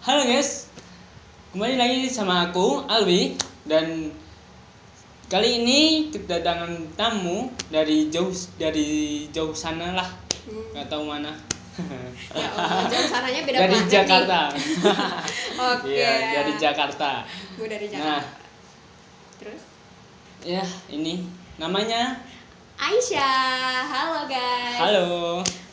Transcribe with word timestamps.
Halo 0.00 0.24
guys, 0.24 0.72
kembali 1.52 1.76
lagi 1.76 2.08
sama 2.08 2.48
aku 2.48 2.88
Alwi 2.88 3.36
dan 3.68 4.08
kali 5.28 5.60
ini 5.60 5.80
kedatangan 6.08 6.72
tamu 6.96 7.38
dari 7.68 8.08
jauh 8.08 8.32
dari 8.56 8.88
jauh 9.28 9.52
sana 9.52 9.92
lah, 9.92 10.08
Hmm. 10.48 10.72
nggak 10.72 10.88
tahu 10.88 11.04
mana. 11.04 11.32
Ya 12.32 12.48
Allah, 12.50 12.88
jauh 12.88 13.08
sananya 13.08 13.40
beda 13.44 13.58
dari 13.60 13.78
Jakarta. 13.86 14.40
Oke. 15.76 15.92
Iya, 15.92 16.12
dari 16.34 16.52
Jakarta. 16.56 17.10
Gue 17.56 17.68
dari 17.68 17.86
Nah, 17.88 17.92
Jakarta. 17.92 18.28
Terus? 19.36 19.62
ya 20.40 20.64
ini 20.88 21.28
namanya. 21.56 22.24
Aisyah. 22.80 23.84
Halo 23.84 24.24
guys. 24.24 24.80
Halo. 24.80 25.08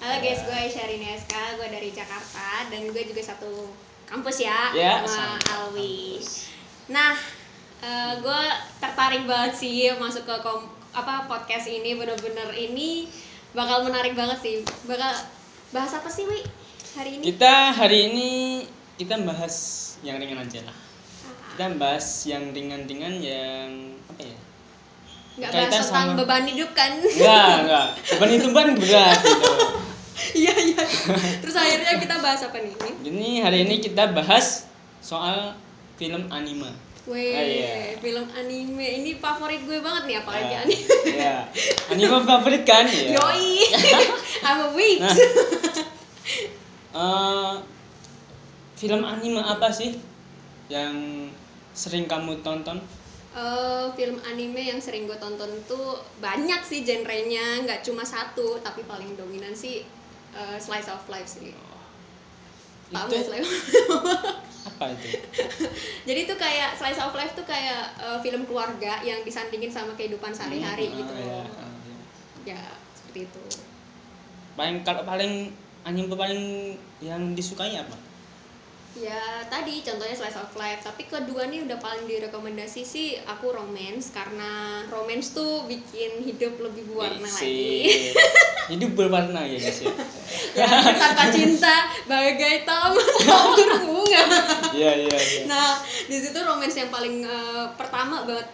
Halo 0.04 0.16
guys, 0.20 0.44
gue 0.44 0.52
Aisyah 0.54 0.86
Rineska, 0.86 1.56
gue 1.56 1.68
dari 1.72 1.90
Jakarta 1.92 2.68
dan 2.68 2.84
gue 2.92 3.04
juga 3.08 3.24
satu 3.24 3.72
kampus 4.08 4.38
ya, 4.42 4.72
Ya, 4.72 5.04
sama 5.04 5.36
sama 5.36 5.36
Alwi. 5.68 6.24
Nah, 6.88 7.14
eh, 7.80 8.12
gue 8.18 8.42
tertarik 8.78 9.24
banget 9.24 9.54
sih 9.54 9.92
masuk 9.94 10.24
ke 10.24 10.36
kom- 10.40 10.66
apa 10.90 11.28
podcast 11.28 11.68
ini 11.68 11.94
bener-bener 11.94 12.50
ini 12.52 13.12
bakal 13.52 13.84
menarik 13.84 14.14
banget 14.14 14.40
sih. 14.40 14.56
Bakal 14.86 15.12
bahas 15.70 15.92
apa 15.94 16.08
sih, 16.08 16.24
Wi? 16.24 16.40
Hari 16.96 17.20
ini? 17.20 17.24
Kita 17.28 17.54
hari 17.72 18.00
ini 18.08 18.30
kita 18.96 19.20
bahas 19.22 19.56
yang 20.02 20.18
ringan 20.18 20.42
aja 20.42 20.64
lah. 20.64 20.74
Ah, 20.74 21.52
Kita 21.52 21.66
bahas 21.76 22.08
yang 22.26 22.50
ringan-ringan 22.50 23.20
yang 23.20 23.70
apa 24.08 24.24
ya? 24.24 24.40
Kaitan 25.38 25.70
bahas 25.70 25.86
tentang 25.86 26.08
sama- 26.08 26.18
beban 26.18 26.46
hidup 26.48 26.72
kan? 26.72 26.92
Enggak, 26.98 27.54
enggak. 27.62 27.88
Beban 28.10 28.30
itu 28.32 28.50
kan 28.50 28.68
berat 28.74 29.20
gitu. 29.20 29.52
Iya, 30.34 30.54
iya. 30.56 30.82
Terus 31.40 31.54
akhirnya 31.54 31.94
kita 31.98 32.16
bahas 32.18 32.42
apa 32.42 32.58
nih? 32.58 32.74
Ini 33.06 33.30
hari 33.42 33.64
ini 33.64 33.78
kita 33.78 34.12
bahas 34.12 34.66
soal 34.98 35.54
film 35.96 36.26
anime. 36.28 36.74
Weh, 37.08 37.32
Ah, 37.32 37.40
iya. 37.40 37.72
film 38.04 38.28
anime 38.28 38.84
ini 39.00 39.16
favorit 39.16 39.64
gue 39.64 39.80
banget 39.80 40.04
nih 40.06 40.18
apalagi 40.20 40.54
Ah, 40.54 40.64
anime. 40.66 40.96
Iya. 41.08 41.36
Anime 41.88 42.18
favorit 42.22 42.64
kan? 42.66 42.84
Iya. 42.92 43.16
Yoi, 43.16 43.52
I'm 44.48 44.60
a 44.60 44.70
weak. 44.74 45.00
Nah. 45.00 45.16
Eh, 46.92 47.54
film 48.76 49.02
anime 49.02 49.40
apa 49.40 49.70
sih 49.70 49.96
yang 50.68 51.30
sering 51.72 52.10
kamu 52.10 52.42
tonton? 52.42 52.82
Eh, 53.32 53.86
film 53.94 54.18
anime 54.26 54.66
yang 54.66 54.82
sering 54.82 55.06
gue 55.06 55.16
tonton 55.16 55.48
tuh 55.64 55.94
banyak 56.18 56.58
sih 56.60 56.82
genrenya, 56.82 57.62
nggak 57.64 57.86
cuma 57.86 58.02
satu, 58.02 58.58
tapi 58.60 58.82
paling 58.84 59.14
dominan 59.14 59.54
sih 59.54 59.86
eh, 60.38 60.58
slice 60.62 60.90
of 60.94 61.02
life 61.10 61.26
sih. 61.26 61.52
Tahu 62.88 63.10
Itu 63.10 63.12
nggak 63.12 63.26
slice 63.26 63.50
of 63.90 64.04
apa 64.70 64.86
itu? 64.94 65.10
Jadi 66.08 66.20
itu 66.28 66.36
kayak 66.38 66.76
slice 66.78 67.00
of 67.02 67.14
life 67.18 67.34
tuh 67.34 67.44
kayak 67.44 67.98
eh, 67.98 68.20
film 68.22 68.46
keluarga 68.46 69.02
yang 69.02 69.26
disandingin 69.26 69.72
sama 69.74 69.98
kehidupan 69.98 70.32
sehari-hari 70.32 70.94
Hmm, 70.94 70.98
gitu. 71.04 71.14
ah, 71.14 71.20
iya, 71.20 71.42
ah, 71.58 71.72
iya. 71.84 71.98
Ya, 72.54 72.62
seperti 72.96 73.28
itu. 73.28 73.44
Paling 74.56 74.82
kalau 74.86 75.04
paling 75.04 75.52
anime 75.84 76.14
paling 76.16 76.44
yang 77.04 77.36
disukai 77.36 77.76
apa? 77.76 77.96
Ya 78.98 79.46
tadi 79.46 79.84
contohnya 79.86 80.16
slice 80.16 80.40
of 80.42 80.50
life, 80.58 80.82
tapi 80.82 81.06
kedua 81.06 81.46
nih 81.46 81.62
udah 81.68 81.78
paling 81.78 82.10
direkomendasi 82.10 82.82
sih 82.82 83.20
aku 83.30 83.54
romance 83.54 84.10
karena 84.10 84.82
romance 84.90 85.38
tuh 85.38 85.68
bikin 85.70 86.24
hidup 86.26 86.58
lebih 86.58 86.88
berwarna 86.90 87.28
Isi. 87.30 87.36
lagi. 87.36 87.70
Hidup 88.74 88.92
berwarna 88.98 89.46
ya 89.46 89.58
guys 89.62 89.80
ya. 89.86 89.94
ya, 90.58 90.68
tanpa 90.98 91.30
cinta 91.30 91.94
bagai 92.10 92.66
taman 92.66 93.06
tak 93.22 93.44
berbunga. 93.54 94.24
Iya 94.74 94.92
iya 95.06 95.18
iya. 95.18 95.42
Nah 95.46 95.78
di 96.10 96.18
situ 96.18 96.40
romance 96.42 96.76
yang 96.82 96.90
paling 96.90 97.22
eh, 97.22 97.66
pertama 97.78 98.26
banget 98.26 98.50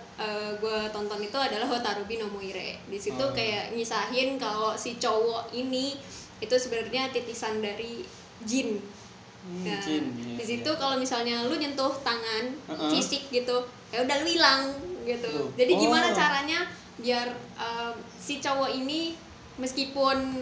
gue 0.59 0.79
tonton 0.95 1.19
itu 1.19 1.35
adalah 1.35 1.67
Hotarubi 1.67 2.19
no 2.19 2.27
Moire. 2.31 2.83
Di 2.87 2.99
situ 2.99 3.19
Oh. 3.19 3.31
kayak 3.31 3.71
ngisahin 3.75 4.35
kalau 4.35 4.75
si 4.75 4.95
cowok 4.99 5.55
ini 5.55 5.95
itu 6.39 6.55
sebenarnya 6.55 7.11
titisan 7.15 7.63
dari 7.63 8.03
jin. 8.43 8.79
Hmm, 9.43 9.59
Nah, 9.61 9.75
iya, 9.77 9.99
di 10.33 10.45
situ 10.45 10.65
iya. 10.65 10.79
kalau 10.79 10.95
misalnya 10.95 11.43
lu 11.43 11.53
nyentuh 11.53 11.91
tangan 11.99 12.47
Uh-uh. 12.65 12.87
fisik 12.89 13.27
gitu, 13.27 13.59
ya 13.89 13.99
udah 13.99 14.15
lu 14.17 14.27
hilang 14.29 14.71
gitu. 15.03 15.27
Oh. 15.29 15.51
Jadi 15.53 15.71
gimana 15.75 16.07
Oh. 16.07 16.15
caranya 16.15 16.63
biar 16.95 17.27
um, 17.53 17.91
si 18.15 18.39
cowok 18.39 18.71
ini 18.71 19.19
meskipun 19.57 20.39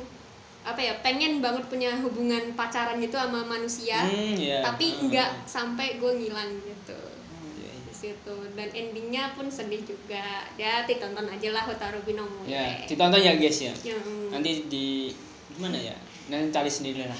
apa 0.61 0.77
ya 0.77 0.93
pengen 1.01 1.41
banget 1.41 1.65
punya 1.65 1.97
hubungan 1.97 2.53
pacaran 2.53 2.95
gitu 2.95 3.17
sama 3.17 3.41
manusia, 3.43 3.97
Hmm, 3.99 4.37
iya. 4.37 4.61
tapi 4.61 4.93
Ah, 4.93 5.01
nggak 5.03 5.29
sampai 5.43 5.97
gue 5.97 6.11
ngilang 6.13 6.53
gitu 6.61 6.93
ah. 6.93 7.41
Iya, 7.57 7.65
iya. 7.65 7.73
di 7.81 7.93
situ 7.95 8.35
dan 8.53 8.69
endingnya 8.69 9.33
pun 9.33 9.49
sedih 9.49 9.81
juga 9.81 10.21
ya 10.55 10.85
ditonton 10.85 11.25
aja 11.25 11.49
lah 11.49 11.65
Hotarubi 11.65 12.13
no 12.13 12.29
Moire. 12.29 12.53
Ya, 12.53 12.85
ditonton 12.85 13.17
ya 13.19 13.33
guys 13.35 13.57
ya. 13.59 13.73
Yang- 13.81 14.29
Nanti 14.29 14.51
di 14.69 14.87
gimana 15.51 15.75
ya? 15.75 15.95
Nanti 16.23 16.47
cari 16.49 16.67
sendiri 16.67 17.03
lah. 17.03 17.19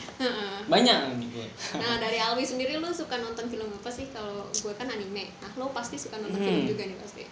Banyak 0.65 0.97
nih 1.13 1.27
gue. 1.29 1.47
Nah 1.75 1.97
dari 1.97 2.15
Alwi 2.17 2.41
sendiri 2.41 2.75
lu 2.75 2.87
suka 2.89 3.17
nonton 3.17 3.45
film 3.45 3.67
apa 3.67 3.87
sih? 3.87 4.07
Kalau 4.07 4.47
gue 4.47 4.73
kan 4.73 4.87
anime. 4.87 5.27
Nah 5.37 5.51
lo 5.55 5.69
pasti 5.69 5.95
suka 5.95 6.15
nonton 6.15 6.37
Hmm. 6.37 6.47
film 6.47 6.63
juga 6.65 6.83
nih 6.83 6.97
pasti. 6.97 7.23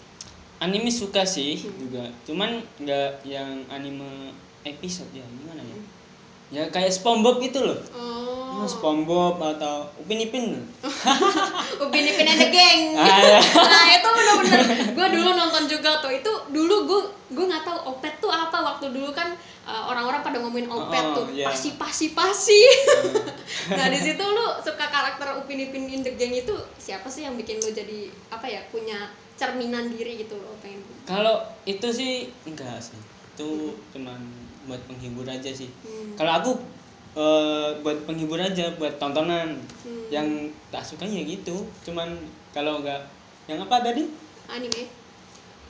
Anime 0.59 0.89
suka 0.89 1.23
sih 1.23 1.55
Hmm. 1.57 1.71
juga. 1.77 2.03
Cuman 2.23 2.49
nggak 2.75 3.23
yang 3.23 3.63
anime 3.67 4.35
episode 4.61 5.07
ya. 5.11 5.23
Gimana 5.23 5.61
ya? 5.61 5.71
Hmm. 5.71 5.85
Ya 6.49 6.63
kayak 6.67 6.89
SpongeBob 6.89 7.39
itu 7.39 7.59
loh. 7.59 7.77
Oh. 7.93 8.59
Oh. 8.59 8.67
SpongeBob 8.67 9.37
atau 9.39 9.87
Upin 9.95 10.19
Ipin. 10.19 10.57
Upin 11.79 12.03
Ipin 12.03 12.27
and 12.27 12.39
the 12.39 12.49
Gang. 12.49 12.81
Ah, 12.99 13.21
ya. 13.21 13.39
nah 13.55 13.87
itu 13.87 14.07
bener-bener 14.09 14.61
gue 14.91 15.07
dulu 15.13 15.29
nonton 15.31 15.63
juga 15.63 16.01
tuh. 16.01 16.11
Itu 16.11 16.31
dulu 16.49 16.75
gue 16.83 17.01
gue 17.29 17.45
nggak 17.45 17.63
tahu 17.63 17.79
opet 17.87 18.17
tuh 18.17 18.27
apa 18.27 18.57
waktu 18.57 18.89
dulu 18.89 19.13
kan 19.13 19.31
orang-orang 19.69 20.21
pada 20.21 20.37
ngomongin 20.41 20.65
opet 20.65 21.03
Oh, 21.03 21.15
tuh 21.21 21.25
iya. 21.31 21.45
pasi 21.45 21.77
pasi 21.77 22.11
pasi. 22.17 22.59
nah 23.77 23.85
di 23.89 23.99
situ 24.01 24.21
lu 24.21 24.47
suka 24.61 24.85
karakter 24.89 25.37
Upin 25.37 25.61
Ipin 25.61 25.85
in 25.85 26.01
the 26.01 26.13
Gang 26.17 26.33
itu 26.33 26.53
siapa 26.75 27.05
sih 27.05 27.25
yang 27.25 27.37
bikin 27.37 27.61
lu 27.61 27.69
jadi 27.69 28.09
apa 28.29 28.45
ya 28.45 28.65
punya 28.69 29.09
cerminan 29.37 29.87
diri 29.87 30.19
gitu 30.19 30.35
lo 30.35 30.51
pengen 30.59 30.81
Kalau 31.05 31.39
itu 31.63 31.87
sih 31.89 32.13
enggak 32.43 32.81
sih. 32.81 32.97
Itu 33.37 33.77
cuman 33.93 34.19
buat 34.65 34.81
penghibur 34.85 35.23
aja 35.23 35.49
sih. 35.49 35.71
Hmm. 35.81 36.13
Kalau 36.13 36.33
aku 36.35 36.51
eh, 37.15 37.69
buat 37.79 38.03
penghibur 38.03 38.37
aja, 38.37 38.73
buat 38.75 38.99
tontonan. 38.99 39.57
Hmm. 39.85 40.05
Yang 40.11 40.27
tak 40.69 40.83
suka 40.83 41.07
ya 41.07 41.23
gitu. 41.23 41.63
Cuman 41.85 42.19
kalau 42.51 42.81
enggak 42.83 43.05
yang 43.45 43.61
apa 43.63 43.81
tadi? 43.81 44.05
anime 44.49 44.89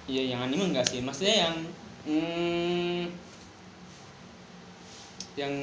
Iya 0.09 0.33
yang 0.33 0.41
anime 0.49 0.73
enggak 0.73 0.87
sih, 0.89 1.03
maksudnya 1.05 1.45
yang 1.45 1.55
hmm, 2.09 3.05
yang 5.39 5.53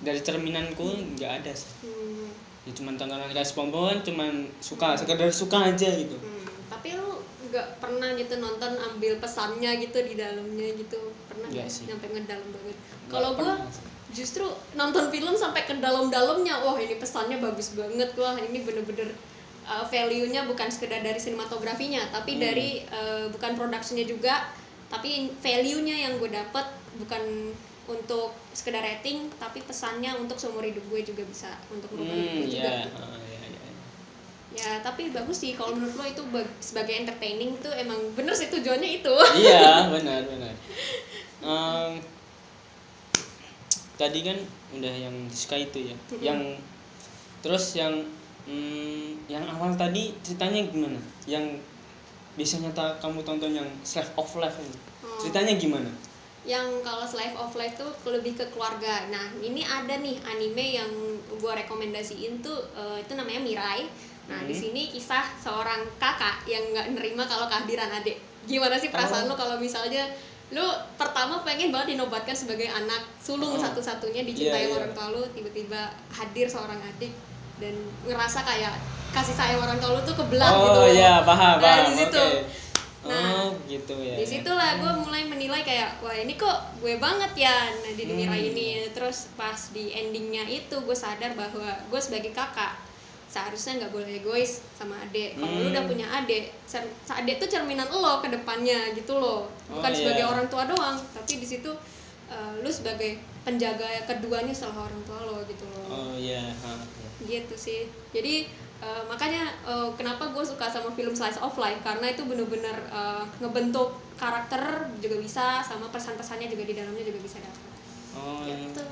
dari 0.00 0.24
cerminanku 0.24 0.88
enggak 1.12 1.44
ada 1.44 1.52
sih. 1.52 1.68
Hmm. 1.84 2.32
Ya 2.64 2.72
cuman 2.72 2.96
tontonan 2.96 3.28
SpongeBob 3.44 4.00
cuman 4.00 4.48
suka, 4.64 4.96
sekedar 4.96 5.28
suka 5.28 5.68
aja 5.68 5.88
gitu. 5.92 6.16
Hmm, 6.16 6.48
tapi 6.72 6.96
lu 6.96 7.20
nggak 7.48 7.80
pernah 7.80 8.12
gitu 8.16 8.36
nonton 8.40 8.76
ambil 8.76 9.16
pesannya 9.20 9.80
gitu 9.80 9.98
di 10.04 10.20
dalamnya 10.20 10.68
gitu 10.76 11.00
pernah 11.24 11.48
Nggak 11.48 11.64
nggak 11.64 11.72
sih. 11.72 11.84
nyampe 11.88 12.06
ngedalam 12.12 12.48
banget 12.52 12.76
Nggak 12.76 13.08
kalau 13.08 13.30
gua 13.40 13.52
justru 14.12 14.44
nonton 14.76 15.08
film 15.08 15.32
sampai 15.32 15.64
ke 15.64 15.72
dalam-dalamnya 15.80 16.60
wah 16.64 16.76
ini 16.76 17.00
pesannya 17.00 17.40
bagus 17.40 17.72
banget 17.72 18.12
wah 18.20 18.36
ini 18.36 18.64
bener-bener 18.64 19.16
uh, 19.64 19.84
value-nya 19.84 20.44
bukan 20.44 20.68
sekedar 20.68 21.00
dari 21.00 21.16
sinematografinya 21.16 22.08
tapi 22.12 22.36
Hmm. 22.36 22.42
dari 22.44 22.70
uh, 22.88 23.32
bukan 23.32 23.56
produksinya 23.56 24.04
juga 24.04 24.48
tapi 24.92 25.32
value-nya 25.40 25.96
yang 26.08 26.12
gue 26.20 26.28
dapet 26.32 26.66
bukan 27.00 27.52
untuk 27.88 28.36
sekedar 28.52 28.80
rating 28.80 29.32
tapi 29.34 29.64
pesannya 29.64 30.12
untuk 30.14 30.36
seumur 30.36 30.60
hidup 30.60 30.84
gue 30.86 31.00
juga 31.02 31.24
bisa 31.24 31.48
untuk 31.68 31.88
merubah 31.90 32.12
hidup 32.12 32.28
Hmm, 32.28 32.38
gue 32.38 32.48
juga 32.52 32.68
iya. 32.70 32.84
gitu. 32.84 33.00
Ah, 33.00 33.18
iya, 33.24 33.40
iya. 33.48 33.60
Ya, 34.48 34.70
tapi 34.80 35.08
bagus 35.08 35.38
sih 35.38 35.52
kalau 35.52 35.72
menurut 35.72 35.94
lo 35.94 36.04
itu 36.04 36.22
bag- 36.28 36.56
sebagai 36.58 36.94
entertaining 36.94 37.56
tuh 37.58 37.72
emang 37.72 37.96
bener 38.12 38.32
sih 38.32 38.48
tujuannya 38.48 39.00
itu. 39.00 39.14
iya 39.38 39.82
benar 39.94 40.20
benar 40.24 40.52
Em, 41.38 41.92
tadi 43.94 44.20
kan 44.22 44.38
udah 44.74 44.94
yang 44.94 45.14
disuka 45.26 45.54
itu 45.54 45.90
ya 45.90 45.96
Mm-mm. 46.10 46.22
yang 46.22 46.40
terus 47.40 47.74
yang 47.74 47.94
mm, 48.44 49.26
yang 49.26 49.46
awal 49.46 49.70
tadi 49.74 50.14
ceritanya 50.22 50.66
gimana 50.66 50.98
yang 51.26 51.42
biasanya 52.34 52.70
kamu 52.98 53.22
tonton 53.22 53.50
yang 53.54 53.66
Slave 53.82 54.10
of 54.14 54.28
Life 54.36 54.58
ini 54.58 54.78
Oh. 54.98 55.14
ceritanya 55.22 55.54
gimana 55.54 55.90
Yang 56.44 56.66
kalau 56.80 57.02
Slice 57.02 57.34
of 57.34 57.50
Life 57.52 57.74
tuh 57.74 57.90
lebih 58.08 58.34
ke 58.34 58.44
keluarga. 58.48 59.06
Nah, 59.08 59.34
ini 59.38 59.60
ada 59.60 59.94
nih 59.94 60.16
anime 60.24 60.66
yang 60.74 60.90
gua 61.36 61.56
rekomendasiin 61.56 62.38
tuh 62.38 62.56
eh, 62.72 62.98
itu 63.00 63.12
namanya 63.12 63.40
Mirai. 63.40 63.82
Nah, 64.26 64.44
di 64.44 64.52
Hmm. 64.52 64.60
sini 64.62 64.82
kisah 64.88 65.24
seorang 65.36 65.82
kakak 65.96 66.44
yang 66.44 66.60
nggak 66.68 66.92
nerima 66.92 67.24
kalau 67.24 67.46
kehadiran 67.46 67.88
adik. 67.90 68.16
Gimana 68.44 68.76
sih 68.76 68.88
perasaan 68.88 69.24
Oh. 69.24 69.32
lo 69.32 69.34
kalau 69.34 69.56
misalnya 69.56 70.04
lu 70.48 70.64
pertama 70.96 71.40
pengen 71.42 71.68
banget 71.68 71.92
dinobatkan 71.92 72.32
sebagai 72.32 72.64
anak 72.66 73.04
sulung 73.18 73.52
Oh. 73.52 73.60
satu-satunya 73.60 74.24
dicintai 74.24 74.64
Iya, 74.64 74.68
iya. 74.68 74.74
orang 74.74 74.92
tua 74.92 75.06
lu 75.10 75.22
tiba-tiba 75.28 75.80
hadir 76.08 76.48
seorang 76.48 76.80
adik 76.82 77.12
dan 77.56 77.76
ngerasa 78.02 78.40
kayak 78.42 78.72
kasih 79.10 79.32
sayang 79.32 79.60
orang 79.60 79.76
tua 79.76 79.92
lu 79.92 80.00
tuh 80.02 80.14
kebelah 80.14 80.48
oh 80.50 80.64
gitu 80.64 80.96
ya 80.96 81.20
paham 81.20 81.56
Nah, 81.56 81.60
paham 81.60 81.84
di 81.86 81.94
situ. 81.98 82.16
oke. 82.16 82.40
Oh 83.68 83.76
gitu 83.76 83.94
ya 84.00 84.16
di 84.16 84.24
situlah 84.24 84.80
gue 84.80 84.92
mulai 85.04 85.28
menilai 85.28 85.60
kayak 85.60 86.00
wah 86.00 86.16
ini 86.16 86.34
kok 86.34 86.56
gue 86.80 86.96
banget 86.96 87.36
ya 87.36 87.68
nah 87.68 87.92
di 87.92 88.00
dunia 88.02 88.24
Hmm. 88.24 88.48
ini 88.48 88.88
terus 88.90 89.28
pas 89.36 89.60
di 89.70 89.92
endingnya 89.92 90.40
itu 90.42 90.72
gue 90.72 90.96
sadar 90.96 91.36
bahwa 91.36 91.68
gue 91.84 92.00
sebagai 92.00 92.32
kakak 92.32 92.80
seharusnya 93.28 93.84
nggak 93.84 93.92
boleh 93.92 94.24
egois 94.24 94.64
sama 94.72 94.96
adik 94.98 95.36
kalau 95.36 95.52
lu 95.52 95.68
Hmm. 95.68 95.72
udah 95.76 95.84
punya 95.84 96.06
adik 96.08 96.48
adik 97.12 97.36
tuh 97.36 97.44
cerminan 97.46 97.84
lo 97.86 98.24
ke 98.24 98.32
depannya 98.32 98.96
gitu 98.96 99.12
loh 99.12 99.52
bukan 99.68 99.92
Oh, 99.92 99.98
sebagai 100.00 100.24
iya. 100.24 100.32
orang 100.32 100.48
tua 100.48 100.64
doang 100.64 100.96
tapi 101.12 101.36
di 101.36 101.44
situ 101.44 101.68
eh, 102.26 102.52
lu 102.64 102.72
sebagai 102.72 103.20
penjaga 103.44 103.84
keduanya 104.04 104.56
setelah 104.56 104.88
orang 104.88 105.02
tua 105.04 105.20
lo 105.22 105.44
gitu 105.44 105.68
loh 105.68 105.84
oh 105.86 106.12
iya 106.16 106.40
ha, 106.64 106.72
ya. 107.20 107.36
gitu 107.36 107.52
sih 107.52 107.84
jadi 108.16 108.48
eh, 108.82 109.02
makanya 109.06 109.50
eh, 109.66 109.90
kenapa 109.98 110.30
gue 110.30 110.44
suka 110.44 110.66
sama 110.70 110.90
film 110.94 111.14
slice 111.14 111.40
of 111.42 111.54
life? 111.58 111.80
Karena 111.82 112.10
itu 112.10 112.22
bener-bener 112.26 112.76
eh, 112.90 113.24
ngebentuk 113.42 113.98
karakter 114.18 114.90
juga 114.98 115.16
bisa 115.22 115.62
sama 115.62 115.86
pesan-pesannya 115.94 116.50
juga 116.50 116.66
di 116.66 116.74
dalamnya 116.74 117.06
juga 117.06 117.22
bisa 117.22 117.38
dapat 117.38 117.68
oh 118.18 118.42
yang 118.42 118.60
gitu. 118.66 118.82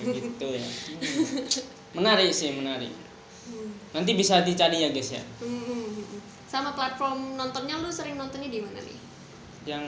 Begitu 0.00 0.46
ya. 0.56 0.66
Menarik 1.96 2.32
sih 2.32 2.56
menarik. 2.56 2.92
Hmm. 3.42 3.74
nanti 3.90 4.14
bisa 4.14 4.38
dicari 4.46 4.86
ya 4.86 4.94
guys 4.94 5.18
ya? 5.18 5.22
Hmm, 5.42 5.66
hmm, 5.66 6.22
sama 6.46 6.78
platform 6.78 7.34
nontonnya 7.34 7.74
lu 7.82 7.90
sering 7.90 8.14
nontonnya 8.14 8.48
di 8.48 8.62
mana 8.62 8.78
nih? 8.78 8.98
Yang 9.66 9.84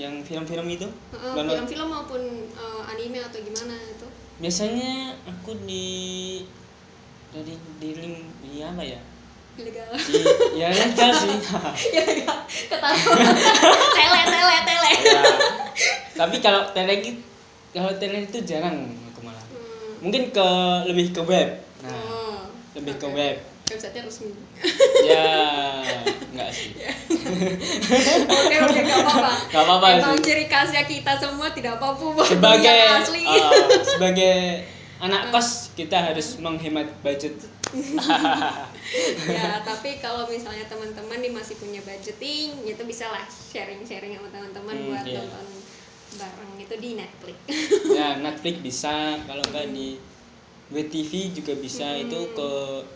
yang 0.00 0.14
film-film 0.24 0.64
itu? 0.64 0.88
Download. 1.12 1.60
film-film 1.60 1.88
maupun 1.92 2.22
eh, 2.48 2.82
anime 2.88 3.20
atau 3.20 3.36
gimana 3.36 3.76
itu? 3.76 4.08
Biasanya 4.40 5.12
aku 5.28 5.60
di 5.68 6.40
dari 7.30 7.54
di 7.76 7.90
link 7.94 8.16
di 8.40 8.58
apa 8.60 8.82
ya 8.82 9.00
ilegal 9.52 9.90
di 9.94 10.18
ya 10.54 10.68
legal 10.68 11.10
sih 11.12 11.30
ya 11.94 12.02
ya 12.02 12.34
ketahuan 12.66 13.18
tele 13.96 14.20
tele 14.24 14.56
tele 14.62 14.90
ya. 15.04 15.22
tapi 16.14 16.36
kalau 16.38 16.62
tele 16.70 16.94
gitu- 16.98 17.26
kalau 17.70 17.92
tele 17.94 18.24
itu 18.24 18.38
jarang 18.42 18.76
aku 19.06 19.20
malah 19.20 19.44
Hmm. 19.46 20.00
mungkin 20.00 20.22
ke 20.28 20.48
lebih 20.86 21.12
ke 21.12 21.22
web 21.22 21.48
nah 21.80 21.92
Oh, 21.92 22.40
lebih 22.74 22.96
ke 22.96 23.04
oke. 23.04 23.14
web 23.14 23.36
website-nya 23.66 24.02
resmi 24.02 24.34
ya 25.00 25.26
enggak 26.30 26.50
sih 26.50 26.74
Oke 28.26 28.56
oke 28.56 28.78
gak 28.80 28.98
apa-apa. 28.98 29.30
Gak 29.46 29.62
apa-apa 29.62 29.86
Emang 29.94 30.16
sih. 30.16 30.24
ciri 30.24 30.46
khasnya 30.46 30.82
kita 30.84 31.12
semua 31.16 31.50
tidak 31.50 31.76
apa-apa 31.76 32.22
sebagai 32.24 32.78
asli. 32.96 33.22
uh, 33.22 33.66
sebagai 33.80 34.66
anak 35.00 35.32
kos 35.32 35.72
kita 35.74 35.96
harus 36.12 36.36
menghemat 36.38 36.88
budget 37.00 37.34
ya 39.30 39.62
tapi 39.68 40.02
kalau 40.02 40.26
misalnya 40.26 40.66
teman-teman 40.66 41.18
nih 41.22 41.32
masih 41.32 41.54
punya 41.56 41.80
budgeting, 41.86 42.66
itu 42.66 42.82
bisa 42.82 43.06
lah 43.08 43.22
sharing-sharing 43.30 44.16
sama 44.18 44.28
teman-teman 44.28 44.74
Hmm, 44.76 44.86
buat 44.90 45.04
iya. 45.06 45.20
nonton 45.22 45.46
bareng 46.18 46.52
itu 46.58 46.74
di 46.82 46.90
Netflix. 46.98 47.38
ya 47.96 48.18
Netflix 48.18 48.54
bisa 48.60 48.94
kalau 49.24 49.46
enggak 49.46 49.70
di 49.70 49.94
WTV 50.70 51.12
juga 51.34 51.52
bisa 51.58 51.82
Hmm. 51.82 52.02
itu 52.06 52.18
ke 52.34 52.48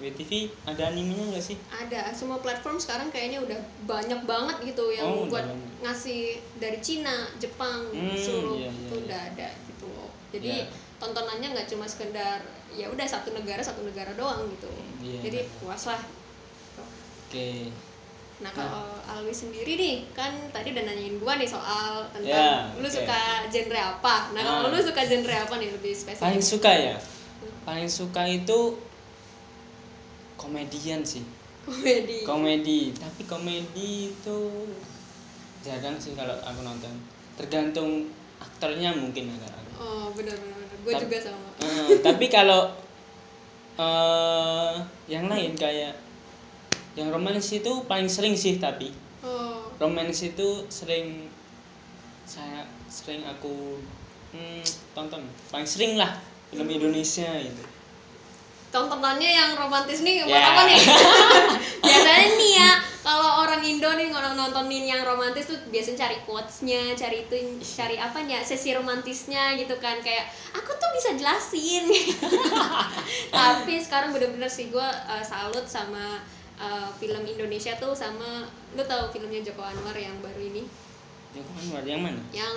WTV 0.02 0.32
ada 0.66 0.82
animenya 0.90 1.34
nggak 1.34 1.42
sih 1.44 1.58
Ada 1.70 2.14
semua 2.14 2.38
platform 2.38 2.78
sekarang 2.78 3.10
kayaknya 3.10 3.42
udah 3.42 3.58
banyak 3.82 4.20
banget 4.26 4.56
gitu 4.74 4.94
yang 4.94 5.06
Oh, 5.10 5.26
buat 5.26 5.42
banyak. 5.42 5.82
ngasih 5.82 6.22
dari 6.62 6.78
Cina, 6.78 7.26
Jepang, 7.38 7.90
Hmm, 7.90 8.14
seluruh 8.14 8.58
iya, 8.62 8.70
iya, 8.70 8.78
itu 8.86 8.94
iya. 8.94 9.04
udah 9.06 9.20
ada 9.34 9.48
gitu 9.66 9.86
loh. 9.90 10.10
Jadi 10.34 10.50
Iya. 10.60 10.66
tontonannya 10.96 11.48
nggak 11.52 11.68
cuma 11.68 11.84
sekedar 11.84 12.42
ya 12.70 12.86
udah 12.86 13.06
satu 13.06 13.30
negara 13.30 13.60
satu 13.60 13.82
negara 13.82 14.10
doang 14.12 14.50
gitu. 14.50 14.66
Iya. 15.00 15.20
Jadi 15.22 15.38
puas 15.58 15.86
lah. 15.86 16.02
oke 16.74 17.50
Nah 18.34 18.50
kalau 18.50 18.98
Alwi 19.06 19.30
sendiri 19.30 19.74
nih 19.74 19.96
kan 20.10 20.34
tadi 20.50 20.70
udah 20.70 20.84
nanyain 20.84 21.16
gua 21.16 21.34
nih 21.34 21.46
soal 21.46 22.02
tentang 22.10 22.26
Ya, 22.26 22.66
lu 22.74 22.88
suka 22.88 23.20
genre 23.46 23.78
apa. 23.78 24.34
Nah 24.34 24.42
kalau 24.42 24.68
Ah. 24.68 24.72
lu 24.74 24.78
suka 24.80 25.02
genre 25.02 25.34
apa 25.36 25.54
nih 25.56 25.70
lebih 25.70 25.94
spesifik? 25.94 26.18
paling 26.20 26.42
suka 26.42 26.70
ya 26.70 26.96
paling 27.62 27.86
suka 27.86 28.26
itu 28.26 28.58
komedian 30.36 31.00
sih 31.00 31.22
komedi. 31.64 32.26
komedi 32.26 32.80
tapi 32.92 33.22
komedi 33.24 33.90
itu 34.10 34.38
jarang 35.62 35.96
sih 35.96 36.12
kalau 36.12 36.34
aku 36.42 36.60
nonton 36.60 36.92
tergantung 37.34 38.10
aktornya 38.36 38.92
mungkin 38.92 39.32
agak 39.32 39.63
oh 39.80 40.10
benar 40.14 40.36
benar. 40.36 40.58
Gue 40.84 40.92
juga 41.00 41.16
sama. 41.18 41.48
Eh, 41.62 41.98
tapi 42.06 42.26
kalau 42.28 42.70
eh 43.74 44.74
yang 45.10 45.26
lain 45.26 45.58
kayak 45.58 45.98
yang 46.94 47.10
romanis 47.10 47.50
itu 47.50 47.72
paling 47.90 48.06
sering 48.06 48.38
sih 48.38 48.62
tapi 48.62 48.94
Oh 49.24 49.66
romanis 49.82 50.22
itu 50.22 50.62
sering 50.70 51.26
saya 52.22 52.62
sering 52.86 53.26
aku 53.26 53.82
hmm, 54.30 54.62
tonton 54.94 55.26
paling 55.50 55.66
sering 55.66 55.98
lah 55.98 56.14
film 56.54 56.70
Indonesia 56.70 57.26
itu 57.42 57.64
tontonannya 58.70 59.30
yang 59.30 59.50
romantis 59.54 60.02
nih 60.02 60.26
Ya. 60.26 60.50
apa 60.50 60.66
nih? 60.66 60.78
biasanya 61.86 62.26
nih 62.34 62.50
ya 62.58 62.70
nontonin 64.44 64.84
yang 64.84 65.00
romantis 65.08 65.48
tuh 65.48 65.56
biasanya 65.72 66.04
cari 66.04 66.16
quotes-nya, 66.28 66.92
cari 66.92 67.24
itu 67.24 67.36
cari 67.64 67.96
apa 67.96 68.20
ya 68.20 68.44
sesi 68.44 68.76
romantisnya 68.76 69.56
gitu 69.56 69.72
kan. 69.80 69.96
Kayak 70.04 70.28
aku 70.52 70.76
tuh 70.76 70.90
bisa 70.92 71.16
jelasin. 71.16 71.88
Tapi 73.36 73.80
sekarang 73.80 74.12
bener-bener 74.12 74.52
sih 74.52 74.68
gue 74.68 74.88
salut 75.24 75.64
sama 75.64 76.20
uh, 76.60 76.88
film 77.00 77.24
Indonesia 77.24 77.72
tuh 77.80 77.96
sama 77.96 78.44
lu 78.74 78.82
tahu 78.84 79.10
filmnya 79.10 79.40
Joko 79.40 79.64
Anwar 79.64 79.96
yang 79.96 80.14
baru 80.20 80.40
ini? 80.44 80.68
Joko 81.34 81.50
Anwar 81.64 81.82
yang 81.82 82.04
mana? 82.04 82.20
Yang 82.30 82.56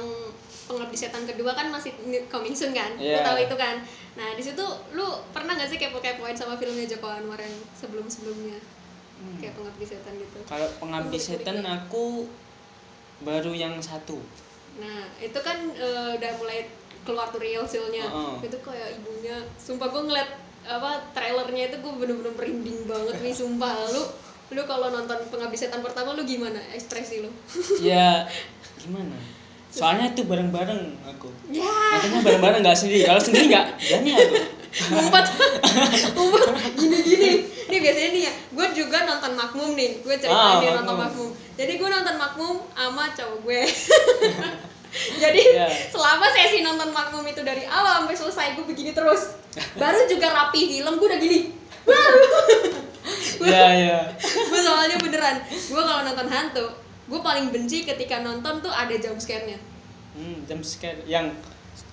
pengabdi 0.67 0.97
setan 0.99 1.23
kedua 1.23 1.55
kan 1.55 1.71
masih 1.71 1.95
coming 2.27 2.53
soon 2.53 2.75
kan? 2.75 2.91
Lu 2.99 3.07
Iya. 3.07 3.23
tahu 3.23 3.37
itu 3.39 3.55
kan? 3.55 3.79
Nah 4.19 4.35
di 4.35 4.43
situ 4.43 4.65
lu 4.93 5.07
pernah 5.31 5.55
nggak 5.55 5.69
sih 5.69 5.79
kepo 5.79 6.03
kepoin 6.03 6.35
sama 6.35 6.59
filmnya 6.59 6.85
Joko 6.85 7.07
Anwar 7.07 7.39
yang 7.39 7.55
sebelum 7.73 8.05
sebelumnya 8.09 8.57
Hmm. 9.17 9.37
kayak 9.41 9.53
pengabdi 9.57 9.85
setan 9.85 10.13
gitu. 10.21 10.37
Kalau 10.45 10.67
pengabdi 10.77 11.17
setan 11.17 11.57
aku 11.65 12.29
baru 13.25 13.49
yang 13.53 13.81
satu. 13.81 14.21
Nah 14.77 15.09
itu 15.17 15.39
kan 15.41 15.57
eh, 15.73 16.21
udah 16.21 16.31
mulai 16.37 16.69
keluar 17.01 17.31
tuh 17.33 17.41
real 17.41 17.63
nya 17.65 18.05
Heeh. 18.05 18.35
itu 18.51 18.57
kayak 18.61 18.99
ibunya 18.99 19.39
sumpah 19.55 19.87
gue 19.89 20.03
ngeliat 20.11 20.29
apa 20.67 20.99
trailernya 21.15 21.71
itu 21.71 21.77
gue 21.79 21.93
bener-bener 21.95 22.33
merinding 22.37 22.85
banget 22.85 23.15
nih 23.25 23.33
sumpah. 23.33 23.73
Lu 23.89 24.03
lu 24.53 24.61
kalau 24.69 24.93
nonton 24.93 25.17
pengabdi 25.33 25.57
setan 25.57 25.81
pertama 25.81 26.13
lu 26.13 26.21
gimana 26.21 26.61
ekspresi 26.77 27.25
lu? 27.25 27.31
Ya 27.81 28.29
gimana? 28.77 29.17
Soalnya 29.73 30.13
itu 30.13 30.23
bareng-bareng 30.29 30.93
aku. 31.09 31.29
Ya. 31.49 31.65
Nantinya 31.65 32.21
bareng-bareng 32.21 32.59
nggak 32.61 32.77
sendiri. 32.77 33.03
Kalau 33.03 33.21
sendiri 33.21 33.49
nggak 33.49 33.65
berani 33.81 34.11
aku. 34.13 34.35
Ngumpet. 34.93 35.25
Ngumpet. 36.15 36.45
Gini 36.77 36.97
gini 37.01 37.57
nih 37.67 37.79
biasanya 37.83 38.09
nih 38.15 38.21
ya 38.23 38.33
juga 38.87 39.03
nonton 39.03 39.35
makmum 39.35 39.69
nih 39.73 39.99
gue 39.99 40.15
ceritain 40.15 40.55
Ah, 40.55 40.57
nih 40.57 40.71
nonton 40.73 40.95
Makmum. 40.97 41.29
jadi 41.53 41.73
gue 41.75 41.89
nonton 41.89 42.15
makmum 42.15 42.55
sama 42.71 43.03
cowok 43.11 43.37
gue. 43.43 43.61
Jadi 44.97 45.41
Iya. 45.53 45.67
selama 45.91 46.25
sesi 46.31 46.63
nonton 46.63 46.89
makmum 46.89 47.21
itu 47.21 47.43
dari 47.43 47.67
awal 47.67 48.01
sampai 48.01 48.15
selesai 48.15 48.47
gue 48.55 48.65
begini 48.65 48.95
terus. 48.95 49.35
Baru 49.75 50.07
juga 50.07 50.31
rapi 50.31 50.63
film 50.65 50.95
gue 50.95 51.07
udah 51.07 51.19
gini. 51.19 51.39
Ya 53.37 53.71
ya 53.71 53.97
gue 54.49 54.59
soalnya 54.59 54.97
beneran. 54.97 55.37
Gue 55.47 55.79
kalau 55.79 56.01
nonton 56.03 56.27
hantu 56.27 56.65
gue 57.07 57.19
paling 57.21 57.51
benci 57.51 57.83
ketika 57.83 58.19
nonton 58.19 58.59
tuh 58.59 58.67
ada 58.67 58.91
jump 58.95 59.15
scare-nya. 59.15 59.55
Hmm, 60.11 60.43
jump 60.43 60.63
scare 60.63 61.03
yang 61.05 61.31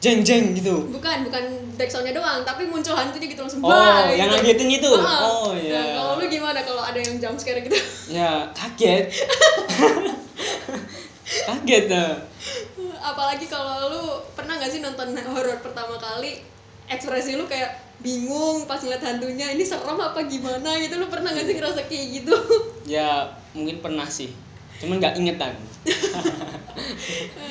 jeng 0.04 0.20
jeng 0.20 0.52
gitu 0.52 0.84
bukan 0.92 1.24
bukan 1.24 1.44
backsoundnya 1.80 2.12
doang 2.12 2.44
tapi 2.44 2.68
muncul 2.68 2.92
hantunya 2.92 3.32
gitu 3.32 3.40
langsung 3.40 3.64
Oh, 3.64 3.72
"Wah," 3.72 4.12
yang 4.12 4.28
gitu. 4.28 4.44
ngagetin 4.44 4.68
itu? 4.68 4.90
Heeh. 4.92 5.20
Oh, 5.24 5.56
iya. 5.56 5.80
Nah, 5.80 5.86
kalau 5.96 6.12
lu 6.20 6.24
gimana 6.28 6.60
kalau 6.60 6.84
ada 6.84 7.00
yang 7.00 7.16
jump 7.16 7.40
scare 7.40 7.64
gitu 7.64 7.72
ya 8.12 8.44
kaget 8.52 9.08
kaget 11.48 11.86
ah. 11.90 12.14
apalagi 13.00 13.48
kalau 13.48 13.88
lu 13.88 14.02
pernah 14.36 14.60
nggak 14.60 14.70
sih 14.70 14.84
nonton 14.84 15.16
horor 15.32 15.56
pertama 15.64 15.96
kali 15.96 16.44
ekspresi 16.86 17.40
lu 17.40 17.48
kayak 17.48 17.80
bingung 18.04 18.68
pas 18.68 18.76
ngeliat 18.76 19.00
hantunya 19.00 19.56
ini 19.56 19.64
serem 19.64 19.96
apa 19.96 20.20
gimana 20.28 20.76
gitu 20.84 21.00
lu 21.00 21.08
pernah 21.08 21.32
nggak 21.32 21.48
sih 21.48 21.56
ngerasa 21.56 21.80
kayak 21.88 22.06
gitu 22.20 22.36
ya 22.84 23.32
mungkin 23.56 23.80
pernah 23.80 24.04
sih 24.04 24.28
cuman 24.84 25.00
nggak 25.00 25.16
ingetan 25.16 25.56